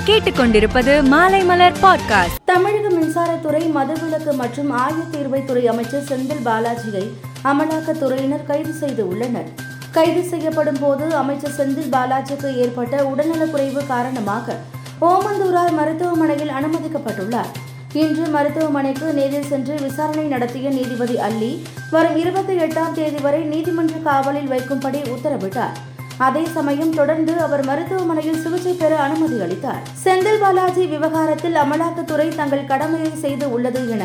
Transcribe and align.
நீங்கள் 0.00 0.20
கேட்டுக்கொண்டிருப்பது 0.20 1.08
மாலை 1.08 1.44
மலர் 1.44 1.72
பாட்காஸ்ட் 1.82 2.36
தமிழக 2.44 2.88
மின்சாரத்துறை 2.88 3.60
மதுவிலக்கு 3.74 4.32
மற்றும் 4.32 4.70
ஆயத்தீர்வைத்துறை 4.78 5.64
அமைச்சர் 5.64 6.02
செந்தில் 6.02 6.44
பாலாஜியை 6.44 7.02
அமலாக்கத்துறையினர் 7.44 8.46
கைது 8.46 8.72
செய்து 8.72 9.08
உள்ளனர். 9.08 9.48
கைது 9.90 10.22
செய்யப்படும் 10.22 10.78
போது 10.80 11.14
அமைச்சர் 11.14 11.54
செந்தில் 11.58 11.92
பாலாஜிக்கு 11.92 12.56
ஏற்பட்ட 12.56 13.02
உடல்நலக்குறைவு 13.02 13.86
காரணமாக 13.86 14.56
ஓமந்தூரார் 15.00 15.72
மருத்துவமனையில் 15.72 16.54
அனுமதிக்கப்பட்டுள்ளார். 16.60 17.52
இன்று 17.92 18.26
மருத்துவமனைக்கு 18.26 19.12
நேரில் 19.12 19.48
சென்று 19.48 19.76
விசாரணை 19.80 20.24
நடத்திய 20.24 20.70
நீதிபதி 20.70 21.18
அல்லி 21.18 21.66
வரும் 21.90 22.16
இருபத்தி 22.16 22.56
எட்டாம் 22.56 22.92
தேதி 22.92 23.22
வரை 23.22 23.42
நீதிமன்ற 23.42 23.94
காவலில் 24.04 24.50
வைக்கும்படி 24.50 25.02
உத்தரவிட்டார். 25.16 25.76
அதே 26.26 26.42
சமயம் 26.54 26.94
தொடர்ந்து 26.96 27.34
அவர் 27.44 27.62
மருத்துவமனையில் 27.68 28.40
சிகிச்சை 28.42 28.72
பெற 28.72 28.92
அனுமதி 29.04 29.36
அளித்தார். 29.44 29.82
செந்தில் 30.04 30.40
பாலாஜி 30.40 30.82
விவகாரத்தில் 30.86 31.56
அமலாக்கத்துறை 31.62 32.26
தங்கள் 32.36 32.68
கடமையை 32.72 33.12
செய்து 33.24 33.52
உள்ளது 33.52 33.82
என 33.94 34.04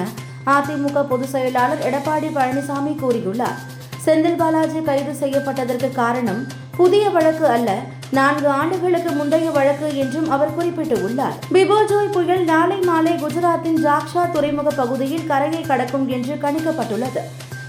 அதிமுக 0.55 1.03
பொதுச் 1.11 1.33
செயலாளர் 1.33 1.83
எடப்பாடி 1.89 2.29
பழனிசாமி 2.37 2.93
கூறியுள்ளார். 3.03 3.57
செந்தில் 4.05 4.39
பாலாஜி 4.41 4.81
கைது 4.81 5.13
செய்யப்பட்டதற்கு 5.21 5.91
காரணம் 5.91 6.41
புதிய 6.77 7.09
வழக்கு 7.09 7.45
அல்ல 7.47 7.69
நான்கு 8.17 8.47
ஆண்டுகளுக்கு 8.59 9.11
முந்தைய 9.11 9.47
வழக்கு 9.51 9.87
என்றும் 9.97 10.29
அவர் 10.35 10.55
குறிப்பிட்டுள்ளார். 10.57 11.37
பிபோஜோய் 11.53 12.13
புயல் 12.17 12.43
நாளை 12.43 12.77
மாலை 12.89 13.13
குஜராத்தின் 13.23 13.81
ஜாக்ஷா 13.85 14.31
துறைமுக 14.31 14.69
பகுதியில் 14.81 15.27
கரையை 15.27 15.61
கடக்கும் 15.61 16.07
என்று 16.07 16.35
கணிக்கப்பட்டுள்ளது. 16.35 17.23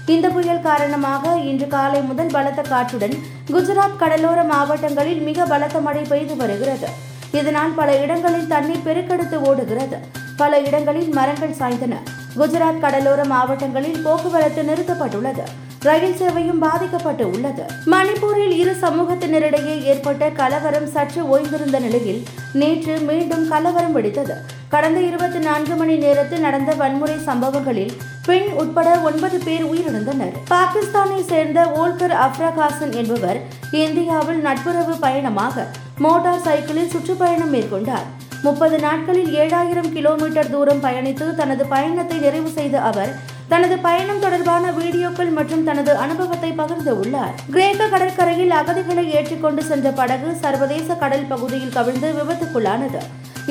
இந்த 0.07 0.29
புயல் 0.29 0.61
காரணமாக 0.61 1.37
இன்று 1.37 1.67
காலை 1.67 2.01
முதல் 2.01 2.31
பலத்த 2.31 2.61
காற்றுடன் 2.61 3.15
குஜராத் 3.51 3.95
கடலோர 3.97 4.43
மாவட்டங்களில் 4.43 5.21
மிக 5.21 5.45
பலத்த 5.45 5.79
மழை 5.79 6.01
பெய்து 6.01 6.35
வருகிறது. 6.35 6.87
இதனால் 7.31 7.71
பல 7.71 8.01
இடங்களில் 8.01 8.47
தண்ணீர் 8.47 8.85
பெருக்கெடுத்து 8.85 9.35
ஓடுகிறது. 9.35 9.97
பல 10.37 10.59
இடங்களில் 10.59 11.13
மரங்கள் 11.13 11.55
சாய்ந்தன. 11.59 11.95
குஜராத் 12.37 12.79
கடலோர 12.79 13.25
மாவட்டங்களில் 13.25 14.01
போக்குவரத்து 14.03 14.63
நிறுத்தப்பட்டுள்ளது. 14.63 15.43
ரயில் 15.79 16.15
சேவையும் 16.15 16.59
பாதிக்கப்பட்டு 16.59 17.29
உள்ளது. 17.29 17.63
மணிப்பூரில் 17.85 18.51
இரு 18.51 18.75
சமூகத்தினரிடையே 18.81 19.83
ஏற்பட்ட 19.83 20.29
கலவரம் 20.29 20.87
சற்று 20.87 21.23
ஓய்ந்திருந்த 21.23 21.79
நிலையில் 21.79 22.25
நேற்று 22.53 22.97
மீண்டும் 22.97 23.47
கலவரம் 23.47 23.95
வெடித்தது. 23.97 24.33
கடந்த 24.67 24.99
இருபத்தி 24.99 25.37
நான்கு 25.37 25.75
மணி 25.75 25.95
நேரத்தில் 25.95 26.39
நடந்த 26.39 26.73
வன்முறை 26.73 27.17
சம்பவங்களில் 27.17 27.97
பெண் 28.27 28.47
உட்பட 28.61 28.89
ஒன்பது 29.07 29.37
பேர் 29.47 29.65
உயிரிழந்தனர். 29.71 30.33
பாகிஸ்தானை 30.53 31.19
சேர்ந்த 31.31 31.59
ஓல்கர் 31.81 32.15
அப்ராகாசன் 32.25 32.93
என்பவர் 33.01 33.39
இந்தியாவில் 33.83 34.41
நட்புறவு 34.47 34.95
பயணமாக 35.05 35.65
மோட்டார் 36.05 36.43
சைக்கிளில் 36.47 36.91
சுற்றுப்பயணம் 36.93 37.53
மேற்கொண்டார். 37.55 38.07
முப்பது 38.45 38.77
நாட்களில் 38.85 39.31
ஏழாயிரம் 39.41 39.89
கிலோமீட்டர் 39.95 40.51
தூரம் 40.53 40.83
பயணித்து 40.85 41.25
தனது 41.39 41.63
பயணத்தை 41.73 42.17
நிறைவு 42.25 42.51
செய்த 42.57 42.75
அவர் 42.89 43.11
தனது 43.51 43.75
பயணம் 43.87 44.21
தொடர்பான 44.25 44.71
வீடியோக்கள் 44.79 45.31
மற்றும் 45.37 45.65
தனது 45.69 45.91
அனுபவத்தை 46.03 46.51
பகிர்ந்து 46.61 46.93
உள்ளார். 47.01 47.35
கிரேக்க 47.53 47.89
கடற்கரையில் 47.93 48.55
அகதிகளை 48.61 49.05
ஏற்றிக்கொண்டு 49.17 49.63
சென்ற 49.71 49.89
படகு 49.99 50.31
சர்வதேச 50.43 50.95
கடல் 51.03 51.29
பகுதியில் 51.33 51.75
கவிழ்ந்து 51.77 52.09
விபத்துக்குள்ளானது. 52.19 53.01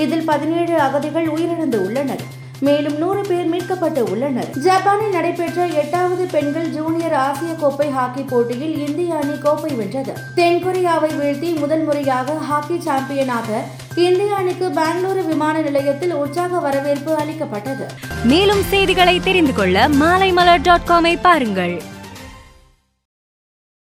இதில் 0.04 0.26
பதினேழு 0.32 0.74
அகதிகள் 0.88 1.28
உயிரிழந்து 1.36 1.80
உள்ளனர். 1.86 2.24
மேலும் 2.60 2.98
நூறு 2.98 3.20
பேர் 3.20 3.50
மீட்கப்பட்டு 3.52 4.10
உள்ளனர். 4.10 4.50
ஜப்பானில் 4.58 5.10
நடைபெற்ற 5.10 5.66
எட்டாவது 5.66 6.26
பெண்கள் 6.26 6.68
ஜூனியர் 6.68 7.12
ஆசிய 7.12 7.52
கோப்பை 7.52 7.90
ஹாக்கி 7.90 8.22
போட்டியில் 8.22 8.88
இந்திய 8.88 9.14
அணி 9.14 9.38
கோப்பை 9.38 9.72
வென்றது. 9.74 10.12
தென்கொரியாவை 10.36 11.10
வீழ்த்தி 11.20 11.58
முதல் 11.58 11.84
முறையாக 11.84 12.32
ஹாக்கி 12.32 12.78
சாம்பியனாக 12.78 13.62
இந்திய 13.94 14.34
அணிக்கு 14.34 14.68
பெங்களூரு 14.68 15.26
விமான 15.26 15.60
நிலையத்தில் 15.60 16.14
உற்சாக 16.14 16.58
வரவேற்பு 16.58 17.14
அளிக்கப்பட்டது. 17.14 17.86
மேலும் 18.24 18.62
செய்திகளை 18.62 19.20
தெரிந்து 19.20 19.54
கொள்ள 19.54 19.88
மாலை 19.88 20.32
மலர் 20.32 20.60
டாட் 20.60 20.88
காமை 20.88 21.18
பாருங்கள். 21.20 21.82